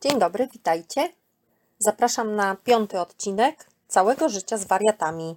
Dzień 0.00 0.18
dobry, 0.18 0.48
witajcie. 0.52 1.12
Zapraszam 1.78 2.34
na 2.34 2.56
piąty 2.56 3.00
odcinek 3.00 3.70
całego 3.88 4.28
życia 4.28 4.58
z 4.58 4.64
wariatami. 4.64 5.36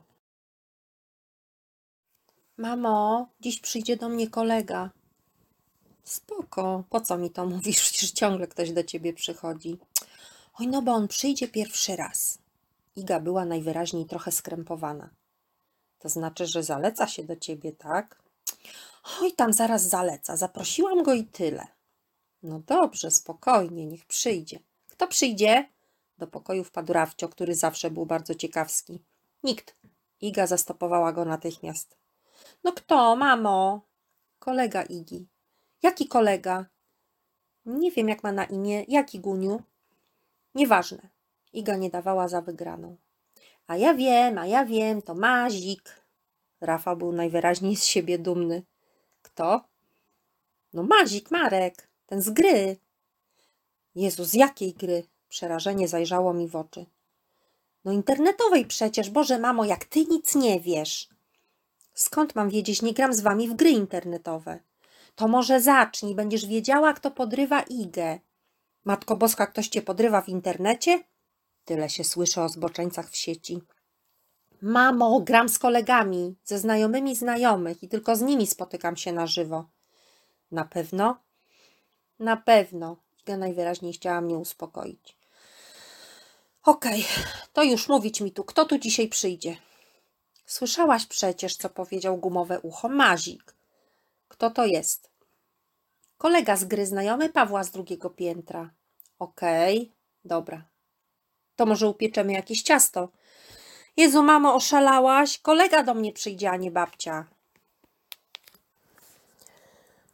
Mamo, 2.58 3.28
dziś 3.40 3.60
przyjdzie 3.60 3.98
do 3.98 4.10
mnie 4.10 4.30
kolega. 4.30 4.90
Spoko, 6.04 6.84
po 6.90 7.02
co 7.02 7.18
mi 7.18 7.30
to 7.32 7.46
mówisz? 7.46 7.82
Przecież 7.82 8.12
ciągle 8.12 8.48
ktoś 8.48 8.72
do 8.72 8.84
ciebie 8.84 9.14
przychodzi. 9.14 9.78
Oj, 10.60 10.68
no 10.68 10.82
bo 10.82 10.92
on 10.92 11.08
przyjdzie 11.08 11.48
pierwszy 11.48 11.96
raz. 11.96 12.38
Iga 12.96 13.20
była 13.20 13.46
najwyraźniej 13.46 14.06
trochę 14.06 14.32
skrępowana. 14.32 15.10
To 16.00 16.10
znaczy, 16.10 16.48
że 16.48 16.64
zaleca 16.64 17.08
się 17.08 17.24
do 17.24 17.36
ciebie, 17.36 17.72
tak? 17.72 18.22
Oj, 19.22 19.34
tam 19.34 19.54
zaraz 19.54 19.84
zaleca. 19.84 20.38
Zaprosiłam 20.38 21.04
go 21.04 21.14
i 21.14 21.26
tyle. 21.26 21.79
No 22.44 22.60
dobrze, 22.60 23.12
spokojnie, 23.12 23.86
niech 23.86 24.06
przyjdzie. 24.06 24.60
Kto 24.88 25.08
przyjdzie? 25.08 25.70
Do 26.18 26.28
pokoju 26.28 26.64
wpadł 26.64 26.94
Rafcio, 26.94 27.30
który 27.30 27.56
zawsze 27.56 27.92
był 27.92 28.06
bardzo 28.06 28.36
ciekawski. 28.36 29.04
Nikt. 29.44 29.76
Iga 30.22 30.48
zastopowała 30.48 31.14
go 31.14 31.26
natychmiast. 31.26 31.98
No 32.64 32.72
kto, 32.72 33.16
mamo? 33.16 33.82
Kolega 34.40 34.84
Igi. 34.84 35.28
Jaki 35.84 36.08
kolega? 36.08 36.66
Nie 37.66 37.92
wiem, 37.92 38.10
jak 38.10 38.24
ma 38.24 38.32
na 38.32 38.46
imię. 38.46 38.86
Jaki 38.88 39.20
Guniu? 39.20 39.62
Nieważne. 40.56 41.10
Iga 41.54 41.76
nie 41.76 41.90
dawała 41.90 42.28
za 42.28 42.42
wygraną. 42.42 42.98
A 43.68 43.78
ja 43.78 43.94
wiem, 43.94 44.38
a 44.38 44.46
ja 44.46 44.66
wiem, 44.66 45.02
to 45.02 45.16
Mazik. 45.16 46.02
Rafał 46.62 46.98
był 46.98 47.12
najwyraźniej 47.12 47.76
z 47.76 47.86
siebie 47.86 48.20
dumny. 48.20 48.64
Kto? 49.22 49.62
No 50.74 50.84
Mazik, 50.84 51.32
Marek, 51.32 51.89
ten 52.10 52.22
z 52.22 52.30
gry. 52.30 52.78
Jezu, 53.96 54.26
z 54.26 54.34
jakiej 54.34 54.74
gry? 54.74 55.04
Przerażenie 55.28 55.88
zajrzało 55.88 56.34
mi 56.34 56.48
w 56.48 56.56
oczy. 56.56 56.86
No 57.86 57.92
internetowej 57.92 58.66
przecież, 58.66 59.10
Boże 59.10 59.40
mamo, 59.40 59.66
jak 59.66 59.86
ty 59.86 60.06
nic 60.06 60.36
nie 60.36 60.60
wiesz. 60.60 61.10
Skąd 61.94 62.36
mam 62.36 62.50
wiedzieć, 62.50 62.82
nie 62.82 62.94
gram 62.94 63.14
z 63.14 63.22
wami 63.22 63.48
w 63.48 63.54
gry 63.54 63.70
internetowe. 63.70 64.60
To 65.16 65.28
może 65.28 65.62
zacznij, 65.62 66.16
będziesz 66.16 66.46
wiedziała, 66.46 66.94
kto 66.94 67.12
podrywa 67.12 67.62
Igę. 67.62 68.20
Matko 68.86 69.16
Boska, 69.16 69.48
ktoś 69.48 69.68
cię 69.68 69.82
podrywa 69.82 70.22
w 70.22 70.30
internecie? 70.30 71.04
Tyle 71.66 71.90
się 71.90 72.04
słyszy 72.04 72.42
o 72.42 72.50
zboczeńcach 72.50 73.10
w 73.10 73.16
sieci. 73.16 73.62
Mamo, 74.62 75.20
gram 75.20 75.50
z 75.50 75.60
kolegami, 75.60 76.36
ze 76.44 76.60
znajomymi 76.60 77.16
znajomych 77.16 77.84
i 77.84 77.88
tylko 77.88 78.16
z 78.16 78.22
nimi 78.22 78.48
spotykam 78.48 78.98
się 78.98 79.12
na 79.12 79.28
żywo. 79.28 79.70
Na 80.52 80.66
pewno? 80.66 81.29
Na 82.20 82.38
pewno. 82.38 82.98
Iga 83.22 83.38
najwyraźniej 83.38 83.94
chciała 83.94 84.22
mnie 84.22 84.38
uspokoić. 84.38 85.18
Okej, 86.64 87.06
to 87.54 87.64
już 87.64 87.90
mówić 87.90 88.22
mi 88.22 88.32
tu, 88.32 88.44
kto 88.44 88.66
tu 88.66 88.78
dzisiaj 88.78 89.08
przyjdzie. 89.08 89.58
Słyszałaś 90.46 91.06
przecież, 91.06 91.56
co 91.56 91.70
powiedział 91.70 92.18
gumowe 92.18 92.60
ucho 92.60 92.90
Mazik. 92.90 93.56
Kto 94.28 94.50
to 94.50 94.66
jest? 94.66 95.10
Kolega 96.18 96.56
z 96.56 96.66
gry 96.66 96.86
znajomy 96.86 97.30
Pawła 97.30 97.64
z 97.64 97.72
drugiego 97.72 98.10
piętra. 98.10 98.70
Okej, 99.20 99.92
dobra. 100.26 100.64
To 101.56 101.66
może 101.66 101.88
upieczemy 101.88 102.34
jakieś 102.34 102.62
ciasto. 102.62 103.10
Jezu, 103.98 104.24
mamo, 104.24 104.56
oszalałaś? 104.56 105.40
Kolega 105.40 105.84
do 105.84 105.94
mnie 105.94 106.14
przyjdzie, 106.14 106.52
a 106.52 106.58
nie 106.58 106.72
babcia. 106.72 107.26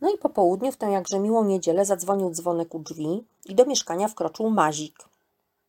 No 0.01 0.13
i 0.13 0.17
po 0.17 0.29
południu, 0.29 0.71
w 0.71 0.77
tę 0.77 0.91
jakże 0.91 1.19
miłą 1.19 1.45
niedzielę, 1.45 1.85
zadzwonił 1.85 2.29
dzwonek 2.31 2.75
u 2.75 2.79
drzwi 2.79 3.25
i 3.45 3.55
do 3.55 3.65
mieszkania 3.65 4.07
wkroczył 4.07 4.49
Mazik. 4.49 5.03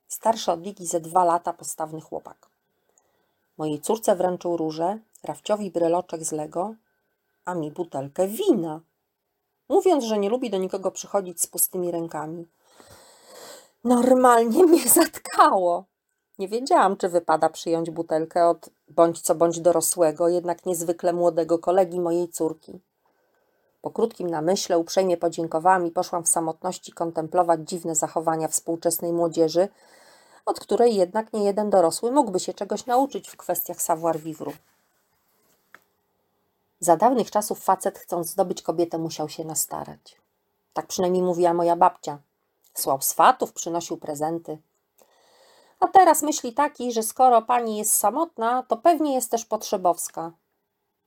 Starszy 0.09 0.53
od 0.53 0.63
Ligi 0.63 0.87
ze 0.87 1.01
dwa 1.01 1.25
lata 1.25 1.53
postawny 1.53 2.01
chłopak. 2.01 2.49
Mojej 3.59 3.81
córce 3.81 4.17
wręczył 4.17 4.57
różę, 4.57 4.99
Rafciowi 5.23 5.71
bryloczek 5.71 6.25
z 6.25 6.33
Lego, 6.33 6.75
a 7.45 7.55
mi 7.55 7.71
butelkę 7.71 8.29
wina. 8.29 8.81
Mówiąc, 9.69 10.05
że 10.05 10.19
nie 10.19 10.29
lubi 10.29 10.51
do 10.51 10.59
nikogo 10.59 10.91
przychodzić 10.91 11.43
z 11.43 11.47
pustymi 11.47 11.91
rękami. 11.91 12.47
Normalnie 13.85 14.65
mnie 14.65 14.89
zatkało. 14.89 15.85
Nie 16.39 16.49
wiedziałam, 16.49 16.97
czy 16.97 17.09
wypada 17.09 17.49
przyjąć 17.49 17.91
butelkę 17.91 18.49
od 18.49 18.71
bądź 18.89 19.21
co 19.21 19.35
bądź 19.35 19.61
dorosłego, 19.61 20.29
jednak 20.29 20.67
niezwykle 20.67 21.13
młodego 21.13 21.59
kolegi 21.59 22.01
mojej 22.01 22.29
córki. 22.29 22.81
Po 23.87 23.91
krótkim 23.91 24.31
namyśle 24.31 24.79
uprzejmie 24.79 25.17
podziękowałam 25.17 25.87
i 25.87 25.91
poszłam 25.91 26.25
w 26.25 26.29
samotności 26.29 26.93
kontemplować 26.93 27.61
dziwne 27.61 27.95
zachowania 27.95 28.49
współczesnej 28.49 29.13
młodzieży, 29.13 29.69
od 30.47 30.61
której 30.61 30.97
jednak 30.97 31.33
nie 31.33 31.45
jeden 31.45 31.71
dorosły 31.71 32.11
mógłby 32.11 32.41
się 32.41 32.55
czegoś 32.55 32.87
nauczyć 32.87 33.29
w 33.29 33.37
kwestiach 33.37 33.77
savoir-vivre. 33.83 34.53
Za 36.81 36.97
dawnych 36.97 37.31
czasów 37.31 37.65
facet, 37.65 37.99
chcąc 37.99 38.31
zdobyć 38.31 38.63
kobietę, 38.63 38.99
musiał 38.99 39.29
się 39.29 39.45
nastarać. 39.45 40.17
Tak 40.75 40.87
przynajmniej 40.87 41.23
mówiła 41.23 41.55
moja 41.55 41.77
babcia. 41.77 42.19
Słał 42.75 43.03
swatów, 43.03 43.53
przynosił 43.53 43.97
prezenty. 43.97 44.59
A 45.81 45.89
teraz 45.89 46.23
myśli 46.23 46.53
taki, 46.53 46.93
że 46.93 47.03
skoro 47.03 47.43
pani 47.43 47.77
jest 47.77 47.95
samotna, 47.95 48.63
to 48.63 48.77
pewnie 48.77 49.15
jest 49.15 49.31
też 49.31 49.45
potrzebowska. 49.45 50.33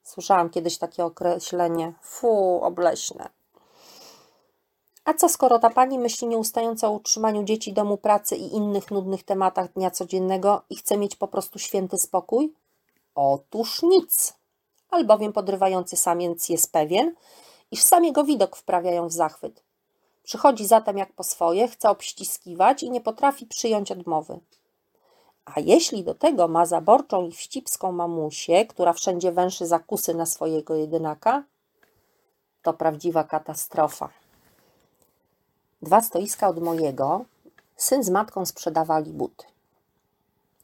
Słyszałam 0.10 0.50
kiedyś 0.50 0.78
takie 0.78 1.06
określenie. 1.06 1.94
Fu, 2.02 2.64
obleśne. 2.64 3.30
A 5.06 5.14
co 5.14 5.30
skoro 5.30 5.60
ta 5.60 5.70
pani 5.70 6.00
myśli 6.00 6.28
nieustająco 6.28 6.88
o 6.88 6.92
utrzymaniu 6.92 7.44
dzieci, 7.44 7.74
domu, 7.74 7.98
pracy 7.98 8.36
i 8.36 8.56
innych 8.56 8.92
nudnych 8.92 9.24
tematach 9.24 9.74
dnia 9.74 9.92
codziennego 9.92 10.62
i 10.70 10.76
chce 10.76 10.98
mieć 10.98 11.16
po 11.16 11.28
prostu 11.28 11.60
święty 11.60 11.98
spokój? 11.98 12.54
Otóż 13.16 13.84
nic. 13.84 14.34
Albowiem 14.90 15.34
podrywający 15.34 15.98
samiec 15.98 16.50
jest 16.50 16.72
pewien, 16.72 17.16
iż 17.72 17.82
sam 17.82 18.06
jego 18.06 18.24
widok 18.24 18.56
wprawiają 18.56 19.08
w 19.08 19.14
zachwyt. 19.14 19.64
Przychodzi 20.24 20.66
zatem 20.66 20.98
jak 20.98 21.14
po 21.14 21.24
swoje, 21.24 21.68
chce 21.68 21.90
obściskiwać 21.90 22.84
i 22.84 22.90
nie 22.90 23.02
potrafi 23.02 23.46
przyjąć 23.46 23.92
odmowy. 23.92 24.40
A 25.46 25.60
jeśli 25.60 26.04
do 26.04 26.16
tego 26.16 26.48
ma 26.48 26.66
zaborczą 26.66 27.28
i 27.28 27.32
wścibską 27.32 27.92
mamusię, 27.92 28.66
która 28.66 28.94
wszędzie 28.94 29.32
węszy 29.32 29.66
zakusy 29.66 30.14
na 30.14 30.26
swojego 30.26 30.76
jedynaka, 30.76 31.44
to 32.62 32.74
prawdziwa 32.74 33.24
katastrofa. 33.24 34.10
Dwa 35.82 36.02
stoiska 36.02 36.48
od 36.48 36.60
mojego, 36.60 37.26
syn 37.76 38.04
z 38.04 38.10
matką 38.10 38.46
sprzedawali 38.46 39.12
buty. 39.12 39.46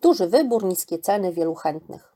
Duży 0.01 0.27
wybór, 0.27 0.63
niskie 0.63 0.99
ceny, 0.99 1.33
wielu 1.33 1.55
chętnych. 1.55 2.13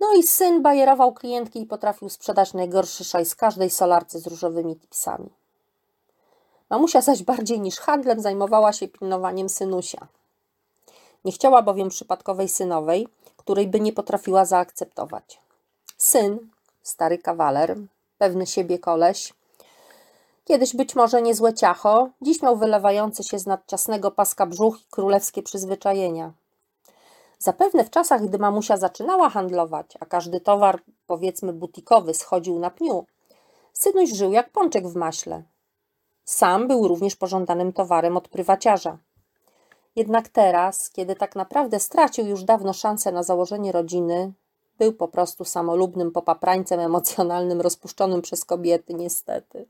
No 0.00 0.14
i 0.14 0.22
syn 0.22 0.62
bajerował 0.62 1.12
klientki 1.12 1.60
i 1.60 1.66
potrafił 1.66 2.08
sprzedać 2.08 2.54
najgorszy 2.54 3.04
szaj 3.04 3.24
z 3.26 3.34
każdej 3.34 3.70
solarce 3.70 4.18
z 4.18 4.26
różowymi 4.26 4.76
tipsami. 4.76 5.30
Mamusia 6.70 7.00
zaś 7.00 7.22
bardziej 7.22 7.60
niż 7.60 7.76
handlem 7.76 8.20
zajmowała 8.20 8.72
się 8.72 8.88
pilnowaniem 8.88 9.48
synusia. 9.48 10.06
Nie 11.24 11.32
chciała 11.32 11.62
bowiem 11.62 11.88
przypadkowej 11.88 12.48
synowej, 12.48 13.08
której 13.36 13.68
by 13.68 13.80
nie 13.80 13.92
potrafiła 13.92 14.44
zaakceptować. 14.44 15.40
Syn, 15.96 16.38
stary 16.82 17.18
kawaler, 17.18 17.76
pewny 18.18 18.46
siebie 18.46 18.78
koleś, 18.78 19.32
kiedyś 20.44 20.76
być 20.76 20.94
może 20.94 21.22
niezłe 21.22 21.54
ciacho, 21.54 22.08
dziś 22.22 22.42
miał 22.42 22.56
wylewający 22.56 23.24
się 23.24 23.38
z 23.38 23.46
nadciasnego 23.46 24.10
paska 24.10 24.46
brzuch 24.46 24.80
i 24.80 24.84
królewskie 24.90 25.42
przyzwyczajenia. 25.42 26.32
Zapewne 27.38 27.84
w 27.84 27.90
czasach, 27.90 28.26
gdy 28.26 28.38
mamusia 28.38 28.76
zaczynała 28.76 29.30
handlować, 29.30 29.86
a 30.00 30.06
każdy 30.06 30.40
towar, 30.40 30.80
powiedzmy 31.06 31.52
butikowy, 31.52 32.14
schodził 32.14 32.58
na 32.58 32.70
pniu, 32.70 33.06
synuś 33.72 34.10
żył 34.10 34.32
jak 34.32 34.50
pączek 34.50 34.88
w 34.88 34.96
maśle. 34.96 35.42
Sam 36.24 36.68
był 36.68 36.88
również 36.88 37.16
pożądanym 37.16 37.72
towarem 37.72 38.16
od 38.16 38.28
prywaciarza. 38.28 38.98
Jednak 39.98 40.28
teraz, 40.28 40.90
kiedy 40.90 41.16
tak 41.16 41.36
naprawdę 41.36 41.80
stracił 41.80 42.26
już 42.26 42.44
dawno 42.44 42.72
szansę 42.72 43.12
na 43.12 43.22
założenie 43.22 43.72
rodziny, 43.72 44.32
był 44.78 44.92
po 44.92 45.08
prostu 45.08 45.44
samolubnym 45.44 46.12
popaprańcem 46.12 46.80
emocjonalnym 46.80 47.60
rozpuszczonym 47.60 48.22
przez 48.22 48.44
kobiety, 48.44 48.94
niestety. 48.94 49.66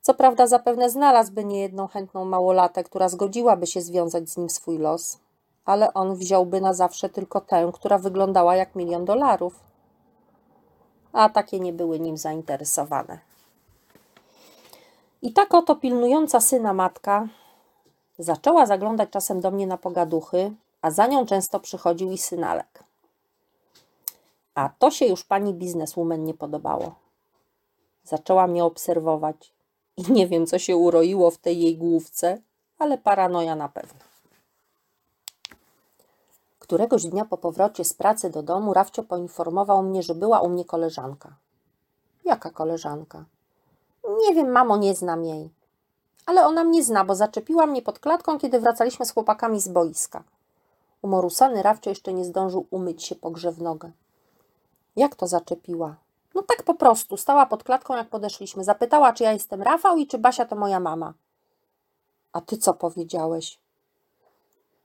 Co 0.00 0.14
prawda, 0.14 0.46
zapewne 0.46 0.90
znalazłby 0.90 1.44
niejedną 1.44 1.86
chętną 1.86 2.24
małolatę, 2.24 2.84
która 2.84 3.08
zgodziłaby 3.08 3.66
się 3.66 3.80
związać 3.80 4.30
z 4.30 4.36
nim 4.36 4.50
swój 4.50 4.78
los, 4.78 5.18
ale 5.64 5.94
on 5.94 6.16
wziąłby 6.16 6.60
na 6.60 6.74
zawsze 6.74 7.08
tylko 7.08 7.40
tę, 7.40 7.70
która 7.74 7.98
wyglądała 7.98 8.56
jak 8.56 8.74
milion 8.74 9.04
dolarów. 9.04 9.60
A 11.12 11.28
takie 11.28 11.60
nie 11.60 11.72
były 11.72 12.00
nim 12.00 12.16
zainteresowane. 12.16 13.18
I 15.22 15.32
tak 15.32 15.54
oto 15.54 15.76
pilnująca 15.76 16.40
syna 16.40 16.72
matka 16.72 17.28
zaczęła 18.18 18.66
zaglądać 18.66 19.10
czasem 19.10 19.40
do 19.40 19.50
mnie 19.50 19.66
na 19.66 19.78
pogaduchy, 19.78 20.52
a 20.82 20.90
za 20.90 21.06
nią 21.06 21.26
często 21.26 21.60
przychodził 21.60 22.12
i 22.12 22.18
synalek. 22.18 22.84
A 24.54 24.70
to 24.78 24.90
się 24.90 25.06
już 25.06 25.24
pani 25.24 25.54
bizneswoman 25.54 26.24
nie 26.24 26.34
podobało. 26.34 26.94
Zaczęła 28.04 28.46
mnie 28.46 28.64
obserwować 28.64 29.52
I 29.98 30.12
nie 30.12 30.26
wiem, 30.26 30.46
co 30.46 30.58
się 30.58 30.76
uroiło 30.76 31.30
w 31.30 31.38
tej 31.38 31.60
jej 31.60 31.76
główce, 31.76 32.38
ale 32.78 32.98
paranoja 32.98 33.56
na 33.56 33.68
pewno. 33.68 34.00
Któregoś 36.58 37.06
dnia 37.06 37.24
po 37.24 37.38
powrocie 37.38 37.84
z 37.84 37.94
pracy 37.94 38.30
do 38.30 38.42
domu 38.42 38.74
Rafcio 38.74 39.02
poinformował 39.02 39.82
mnie, 39.82 40.02
że 40.02 40.14
była 40.14 40.40
u 40.40 40.48
mnie 40.48 40.64
koleżanka. 40.64 41.36
Jaka 42.24 42.50
koleżanka? 42.50 43.24
Nie 44.28 44.34
wiem, 44.34 44.50
mamo, 44.50 44.76
nie 44.76 44.94
znam 44.94 45.24
jej. 45.24 45.50
Ale 46.28 46.46
ona 46.46 46.64
mnie 46.64 46.84
zna, 46.84 47.04
bo 47.04 47.14
zaczepiła 47.14 47.66
mnie 47.66 47.82
pod 47.82 47.98
klatką, 47.98 48.38
kiedy 48.38 48.60
wracaliśmy 48.60 49.06
z 49.06 49.12
chłopakami 49.12 49.60
z 49.60 49.68
boiska. 49.68 50.22
Umorusany 51.02 51.62
Rafcio 51.62 51.90
jeszcze 51.90 52.12
nie 52.12 52.24
zdążył 52.24 52.66
umyć 52.70 53.04
się 53.04 53.14
pogrze 53.14 53.52
w 53.52 53.62
nogę. 53.62 53.90
Jak 54.96 55.14
to 55.14 55.26
zaczepiła? 55.26 55.96
No 56.34 56.42
tak 56.42 56.62
po 56.62 56.74
prostu. 56.74 57.16
Stała 57.16 57.46
pod 57.46 57.64
klatką, 57.64 57.96
jak 57.96 58.08
podeszliśmy. 58.08 58.64
Zapytała, 58.64 59.12
czy 59.12 59.24
ja 59.24 59.32
jestem 59.32 59.62
Rafał 59.62 59.96
i 59.96 60.06
czy 60.06 60.18
Basia 60.18 60.44
to 60.44 60.56
moja 60.56 60.80
mama. 60.80 61.14
A 62.32 62.40
ty 62.40 62.56
co 62.56 62.74
powiedziałeś? 62.74 63.58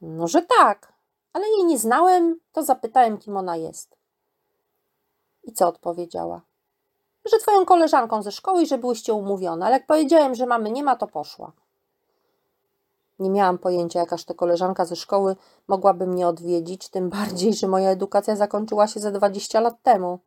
No, 0.01 0.27
że 0.27 0.41
tak. 0.41 0.93
Ale 1.33 1.45
jej 1.47 1.65
nie 1.65 1.79
znałem, 1.79 2.39
to 2.53 2.63
zapytałem, 2.63 3.17
kim 3.17 3.37
ona 3.37 3.57
jest. 3.57 3.95
I 5.43 5.53
co 5.53 5.67
odpowiedziała? 5.67 6.41
Że 7.31 7.37
twoją 7.37 7.65
koleżanką 7.65 8.23
ze 8.23 8.31
szkoły 8.31 8.61
i 8.61 8.67
że 8.67 8.77
byłyście 8.77 9.13
umówione, 9.13 9.65
ale 9.65 9.73
jak 9.73 9.87
powiedziałem, 9.87 10.35
że 10.35 10.45
mamy 10.45 10.71
nie 10.71 10.83
ma, 10.83 10.95
to 10.95 11.07
poszła. 11.07 11.51
Nie 13.19 13.29
miałam 13.29 13.57
pojęcia, 13.57 13.99
jakaż 13.99 14.25
to 14.25 14.33
koleżanka 14.33 14.85
ze 14.85 14.95
szkoły 14.95 15.35
mogłaby 15.67 16.07
mnie 16.07 16.27
odwiedzić, 16.27 16.89
tym 16.89 17.09
bardziej, 17.19 17.53
że 17.53 17.67
moja 17.67 17.89
edukacja 17.89 18.35
zakończyła 18.35 18.87
się 18.87 18.99
ze 18.99 19.11
20 19.11 19.59
lat 19.59 19.75
temu. 19.83 20.19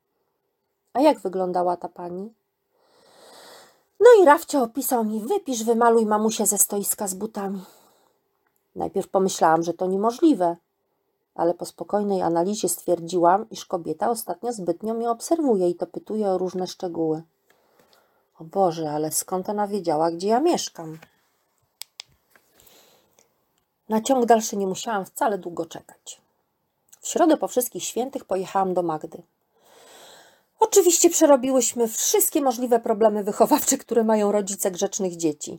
A 0.92 1.00
jak 1.00 1.18
wyglądała 1.20 1.76
ta 1.76 1.88
pani? 1.88 2.32
No 4.00 4.06
i 4.22 4.24
Rafcio 4.24 4.62
opisał 4.62 5.04
mi, 5.04 5.20
wypisz, 5.20 5.64
wymaluj 5.64 6.06
mamusię 6.06 6.46
ze 6.46 6.58
stoiska 6.58 7.08
z 7.08 7.14
butami. 7.14 7.64
Najpierw 8.76 9.08
pomyślałam, 9.08 9.62
że 9.62 9.74
to 9.74 9.86
niemożliwe, 9.86 10.56
ale 11.36 11.54
po 11.54 11.66
spokojnej 11.66 12.22
analizie 12.22 12.68
stwierdziłam, 12.68 13.50
iż 13.50 13.64
kobieta 13.64 14.10
ostatnio 14.10 14.52
zbytnio 14.52 14.94
mnie 14.94 15.10
obserwuje 15.10 15.68
i 15.68 15.74
to 15.74 15.86
pytuje 15.86 16.28
o 16.28 16.38
różne 16.38 16.66
szczegóły. 16.66 17.22
O 18.38 18.44
Boże, 18.44 18.90
ale 18.90 19.12
skąd 19.12 19.48
ona 19.48 19.66
wiedziała, 19.66 20.10
gdzie 20.10 20.28
ja 20.28 20.40
mieszkam? 20.40 20.98
Na 23.88 24.00
ciąg 24.00 24.26
dalszy 24.26 24.56
nie 24.56 24.66
musiałam 24.66 25.04
wcale 25.04 25.38
długo 25.38 25.66
czekać. 25.66 26.20
W 27.00 27.08
środę 27.08 27.36
po 27.36 27.48
wszystkich 27.48 27.84
świętych 27.84 28.24
pojechałam 28.24 28.74
do 28.74 28.82
Magdy. 28.82 29.22
Oczywiście 30.60 31.10
przerobiłyśmy 31.10 31.88
wszystkie 31.88 32.40
możliwe 32.40 32.80
problemy 32.80 33.24
wychowawcze, 33.24 33.78
które 33.78 34.04
mają 34.04 34.32
rodzice 34.32 34.70
grzecznych 34.70 35.16
dzieci. 35.16 35.58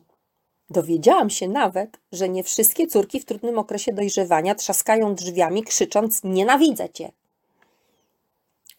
Dowiedziałam 0.70 1.30
się 1.30 1.48
nawet, 1.48 1.98
że 2.12 2.28
nie 2.28 2.44
wszystkie 2.44 2.86
córki 2.86 3.20
w 3.20 3.24
trudnym 3.24 3.58
okresie 3.58 3.92
dojrzewania 3.92 4.54
trzaskają 4.54 5.14
drzwiami, 5.14 5.64
krzycząc: 5.64 6.24
Nienawidzę 6.24 6.88
cię. 6.88 7.12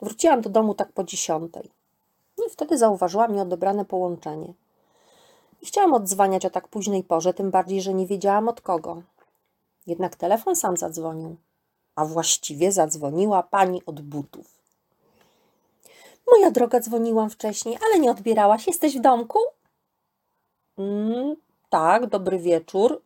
Wróciłam 0.01 0.41
do 0.41 0.49
domu 0.49 0.73
tak 0.73 0.91
po 0.91 1.03
dziesiątej. 1.03 1.69
No 2.37 2.45
i 2.45 2.49
wtedy 2.49 2.77
zauważyłam 2.77 3.35
nieodebrane 3.35 3.85
połączenie. 3.85 4.53
I 5.61 5.65
chciałam 5.65 5.93
odzwaniać 5.93 6.45
o 6.45 6.49
tak 6.49 6.67
późnej 6.67 7.03
porze, 7.03 7.33
tym 7.33 7.51
bardziej, 7.51 7.81
że 7.81 7.93
nie 7.93 8.07
wiedziałam 8.07 8.49
od 8.49 8.61
kogo. 8.61 9.01
Jednak 9.87 10.15
telefon 10.15 10.55
sam 10.55 10.77
zadzwonił, 10.77 11.35
a 11.95 12.05
właściwie 12.05 12.71
zadzwoniła 12.71 13.43
pani 13.43 13.85
od 13.85 14.01
butów. 14.01 14.59
Moja 16.27 16.51
droga, 16.51 16.79
dzwoniłam 16.79 17.29
wcześniej, 17.29 17.77
ale 17.85 17.99
nie 17.99 18.11
odbierałaś. 18.11 18.67
Jesteś 18.67 18.97
w 18.97 19.01
domku? 19.01 19.39
Mm, 20.77 21.35
tak, 21.69 22.07
dobry 22.07 22.39
wieczór. 22.39 23.01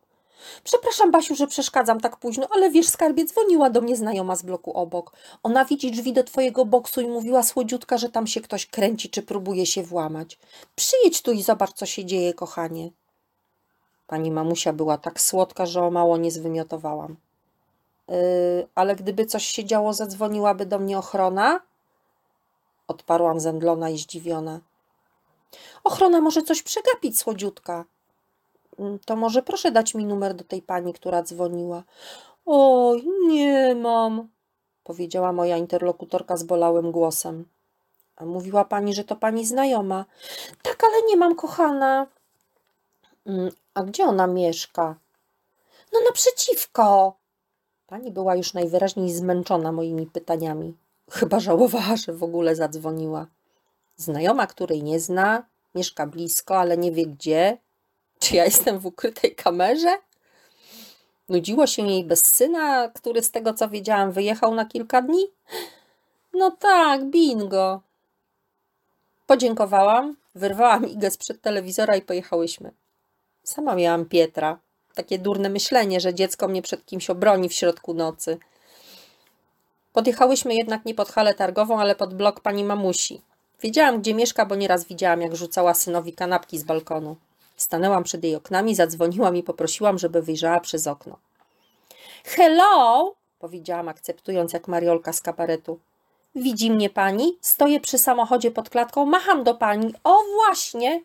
Przepraszam, 0.64 1.10
Basiu, 1.10 1.34
że 1.34 1.46
przeszkadzam 1.46 2.00
tak 2.00 2.16
późno, 2.16 2.48
ale 2.50 2.70
wiesz, 2.70 2.88
skarbie, 2.88 3.24
dzwoniła 3.24 3.70
do 3.70 3.80
mnie 3.80 3.96
znajoma 3.96 4.36
z 4.36 4.42
bloku 4.42 4.72
obok. 4.72 5.12
Ona 5.42 5.64
widzi 5.64 5.90
drzwi 5.90 6.12
do 6.12 6.24
twojego 6.24 6.64
boksu 6.64 7.00
i 7.00 7.08
mówiła 7.08 7.42
słodziutka, 7.42 7.98
że 7.98 8.08
tam 8.08 8.26
się 8.26 8.40
ktoś 8.40 8.66
kręci, 8.66 9.10
czy 9.10 9.22
próbuje 9.22 9.66
się 9.66 9.82
włamać. 9.82 10.38
Przyjedź 10.76 11.22
tu 11.22 11.32
i 11.32 11.42
zobacz, 11.42 11.72
co 11.72 11.86
się 11.86 12.04
dzieje, 12.04 12.34
kochanie. 12.34 12.90
Pani 14.06 14.30
mamusia 14.30 14.72
była 14.72 14.98
tak 14.98 15.20
słodka, 15.20 15.66
że 15.66 15.82
o 15.82 15.90
mało 15.90 16.16
nie 16.16 16.30
zwymiotowałam. 16.30 17.16
Yy, 18.08 18.16
ale 18.74 18.96
gdyby 18.96 19.26
coś 19.26 19.44
się 19.44 19.64
działo, 19.64 19.92
zadzwoniłaby 19.92 20.66
do 20.66 20.78
mnie 20.78 20.98
ochrona? 20.98 21.60
Odparłam 22.88 23.40
zemdlona 23.40 23.90
i 23.90 23.98
zdziwiona. 23.98 24.60
Ochrona 25.84 26.20
może 26.20 26.42
coś 26.42 26.62
przegapić, 26.62 27.18
słodziutka. 27.18 27.84
Mm, 28.78 28.98
to 28.98 29.16
może 29.16 29.42
proszę 29.42 29.70
dać 29.72 29.94
mi 29.94 30.04
numer 30.04 30.34
do 30.34 30.44
tej 30.44 30.62
pani, 30.62 30.92
która 30.92 31.22
dzwoniła. 31.22 31.82
Oj, 32.46 33.04
nie 33.28 33.74
mam, 33.74 34.28
powiedziała 34.84 35.32
moja 35.32 35.56
interlokutorka 35.56 36.36
zbolałym 36.36 36.92
głosem. 36.92 37.44
A 38.16 38.24
mówiła 38.24 38.64
pani, 38.64 38.94
że 38.94 39.04
to 39.04 39.16
pani 39.16 39.46
znajoma. 39.46 40.04
Tak, 40.62 40.84
ale 40.84 41.02
nie 41.02 41.16
mam, 41.16 41.34
kochana. 41.34 42.06
Mm, 43.26 43.50
a 43.74 43.82
gdzie 43.82 44.04
ona 44.04 44.26
mieszka? 44.26 44.96
No 45.92 46.00
naprzeciwko. 46.06 47.16
Pani 47.86 48.10
była 48.10 48.36
już 48.36 48.54
najwyraźniej 48.54 49.12
zmęczona 49.12 49.72
moimi 49.72 50.06
pytaniami. 50.06 50.76
Chyba 51.10 51.40
żałowała, 51.40 51.96
że 51.96 52.12
w 52.12 52.22
ogóle 52.22 52.56
zadzwoniła. 52.56 53.26
Znajoma, 53.96 54.46
której 54.46 54.82
nie 54.82 55.00
zna, 55.00 55.46
mieszka 55.74 56.06
blisko, 56.06 56.58
ale 56.58 56.76
nie 56.76 56.92
wie 56.92 57.06
gdzie. 57.06 57.58
Czy 58.24 58.36
ja 58.36 58.44
jestem 58.44 58.78
w 58.78 58.86
ukrytej 58.86 59.34
kamerze? 59.34 59.98
Nudziło 61.28 61.66
się 61.66 61.86
jej 61.88 62.04
bez 62.04 62.20
syna, 62.24 62.88
który 62.88 63.22
z 63.22 63.30
tego 63.30 63.54
co 63.54 63.68
wiedziałam 63.68 64.12
wyjechał 64.12 64.54
na 64.54 64.64
kilka 64.64 65.02
dni? 65.02 65.26
No 66.32 66.50
tak, 66.50 67.04
bingo. 67.04 67.80
Podziękowałam, 69.26 70.16
wyrwałam 70.34 70.88
Igę 70.88 71.10
sprzed 71.10 71.42
telewizora 71.42 71.96
i 71.96 72.02
pojechałyśmy. 72.02 72.70
Sama 73.42 73.74
miałam 73.74 74.04
Pietra. 74.04 74.58
Takie 74.94 75.18
durne 75.18 75.48
myślenie, 75.48 76.00
że 76.00 76.14
dziecko 76.14 76.48
mnie 76.48 76.62
przed 76.62 76.86
kimś 76.86 77.10
obroni 77.10 77.48
w 77.48 77.52
środku 77.52 77.94
nocy. 77.94 78.38
Podjechałyśmy 79.92 80.54
jednak 80.54 80.84
nie 80.84 80.94
pod 80.94 81.08
halę 81.08 81.34
targową, 81.34 81.80
ale 81.80 81.94
pod 81.94 82.14
blok 82.14 82.40
pani 82.40 82.64
mamusi. 82.64 83.20
Wiedziałam, 83.62 84.00
gdzie 84.00 84.14
mieszka, 84.14 84.46
bo 84.46 84.54
nieraz 84.54 84.84
widziałam, 84.84 85.22
jak 85.22 85.36
rzucała 85.36 85.74
synowi 85.74 86.12
kanapki 86.12 86.58
z 86.58 86.64
balkonu. 86.64 87.16
Stanęłam 87.56 88.04
przed 88.04 88.24
jej 88.24 88.34
oknami, 88.34 88.74
zadzwoniłam 88.74 89.36
i 89.36 89.42
poprosiłam, 89.42 89.98
żeby 89.98 90.22
wyjrzała 90.22 90.60
przez 90.60 90.86
okno. 90.86 91.18
Hello! 92.24 93.14
powiedziałam, 93.38 93.88
akceptując 93.88 94.52
jak 94.52 94.68
Mariolka 94.68 95.12
z 95.12 95.20
kabaretu. 95.20 95.78
Widzi 96.34 96.70
mnie 96.70 96.90
pani? 96.90 97.38
Stoję 97.40 97.80
przy 97.80 97.98
samochodzie 97.98 98.50
pod 98.50 98.70
klatką, 98.70 99.04
macham 99.04 99.44
do 99.44 99.54
pani. 99.54 99.94
O, 100.04 100.22
właśnie! 100.34 101.02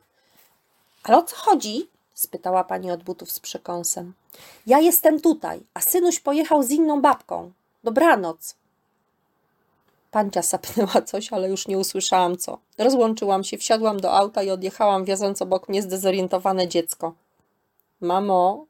Ale 1.03 1.17
o 1.17 1.23
co 1.23 1.35
chodzi? 1.35 1.89
spytała 2.13 2.63
pani 2.63 2.91
od 2.91 3.03
butów 3.03 3.31
z 3.31 3.39
przekąsem. 3.39 4.13
Ja 4.67 4.79
jestem 4.79 5.21
tutaj, 5.21 5.59
a 5.73 5.81
synuś 5.81 6.19
pojechał 6.19 6.63
z 6.63 6.69
inną 6.69 7.01
babką. 7.01 7.51
Dobranoc. 7.83 8.55
Pancia 10.11 10.41
sapnęła 10.41 11.01
coś, 11.11 11.33
ale 11.33 11.49
już 11.49 11.67
nie 11.67 11.77
usłyszałam 11.77 12.37
co. 12.37 12.57
Rozłączyłam 12.77 13.43
się, 13.43 13.57
wsiadłam 13.57 13.99
do 13.99 14.13
auta 14.13 14.43
i 14.43 14.49
odjechałam, 14.49 15.05
wioząc 15.05 15.41
obok 15.41 15.69
mnie 15.69 15.81
zdezorientowane 15.81 16.67
dziecko. 16.67 17.13
Mamo, 18.01 18.65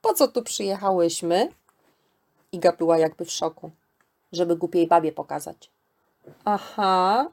po 0.00 0.14
co 0.14 0.28
tu 0.28 0.42
przyjechałyśmy? 0.42 1.48
Iga 2.52 2.72
była 2.72 2.98
jakby 2.98 3.24
w 3.24 3.30
szoku, 3.30 3.70
żeby 4.32 4.56
głupiej 4.56 4.86
babie 4.86 5.12
pokazać. 5.12 5.70
Aha. 6.44 7.30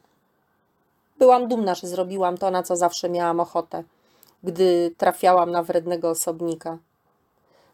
Byłam 1.19 1.47
dumna, 1.47 1.75
że 1.75 1.87
zrobiłam 1.87 2.37
to, 2.37 2.51
na 2.51 2.63
co 2.63 2.75
zawsze 2.75 3.09
miałam 3.09 3.39
ochotę, 3.39 3.83
gdy 4.43 4.95
trafiałam 4.97 5.51
na 5.51 5.63
wrednego 5.63 6.09
osobnika. 6.09 6.77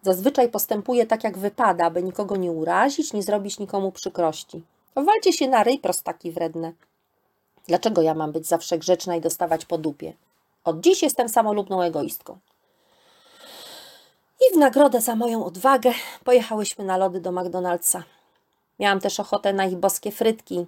Zazwyczaj 0.02 0.50
postępuję 0.50 1.08
tak, 1.08 1.24
jak 1.24 1.38
wypada, 1.38 1.90
by 1.90 2.04
nikogo 2.04 2.36
nie 2.36 2.52
urazić, 2.52 3.14
nie 3.14 3.24
zrobić 3.24 3.60
nikomu 3.60 3.92
przykrości. 3.92 4.64
Walcie 5.04 5.34
się 5.34 5.48
na 5.48 5.64
ryj, 5.64 5.80
prostaki 5.80 6.32
wredne. 6.32 6.74
Dlaczego 7.68 8.02
ja 8.02 8.14
mam 8.14 8.32
być 8.32 8.48
zawsze 8.48 8.78
grzeczna 8.78 9.16
i 9.16 9.22
dostawać 9.22 9.66
po 9.66 9.78
dupie? 9.78 10.14
Od 10.64 10.80
dziś 10.80 11.04
jestem 11.04 11.30
samolubną 11.30 11.82
egoistką. 11.82 12.38
I 14.42 14.54
w 14.56 14.58
nagrodę 14.58 15.02
za 15.02 15.16
moją 15.16 15.46
odwagę 15.46 15.92
pojechałyśmy 16.24 16.86
na 16.86 16.98
lody 16.98 17.22
do 17.22 17.32
McDonald'sa. 17.32 18.02
Miałam 18.80 19.00
też 19.00 19.20
ochotę 19.20 19.54
na 19.54 19.66
ich 19.66 19.76
boskie 19.76 20.12
frytki 20.12 20.66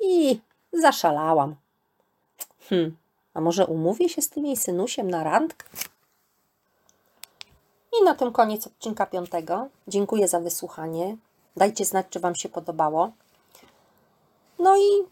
i 0.00 0.40
zaszalałam. 0.72 1.56
Hm, 2.68 2.96
a 3.34 3.40
może 3.40 3.66
umówię 3.66 4.08
się 4.08 4.22
z 4.22 4.28
tym 4.28 4.46
jej 4.46 4.56
synusiem 4.56 5.10
na 5.10 5.24
randkę? 5.24 5.66
I 8.00 8.04
na 8.04 8.14
tym 8.14 8.32
koniec 8.32 8.66
odcinka 8.66 9.06
piątego. 9.06 9.68
Dziękuję 9.88 10.28
za 10.28 10.40
wysłuchanie. 10.40 11.16
Dajcie 11.56 11.84
znać, 11.84 12.06
czy 12.10 12.20
Wam 12.20 12.36
się 12.36 12.48
podobało. 12.48 13.12
No 14.66 14.76
i 14.76 15.04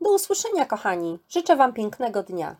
do 0.00 0.14
usłyszenia, 0.14 0.66
kochani. 0.66 1.18
Życzę 1.28 1.56
Wam 1.56 1.72
pięknego 1.72 2.22
dnia. 2.22 2.56